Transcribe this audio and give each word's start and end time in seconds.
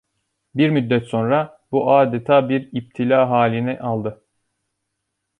Bir 0.55 0.69
müddet 0.69 1.07
sonra 1.07 1.59
bu 1.71 1.91
adeta 1.93 2.49
bir 2.49 2.69
iptila 2.71 3.29
halini 3.29 3.79
aldı. 3.79 4.23